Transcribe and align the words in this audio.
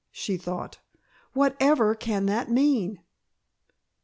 she 0.09 0.35
thought. 0.35 0.79
"Whatever 1.33 1.93
can 1.93 2.25
that 2.25 2.49
mean?" 2.49 3.01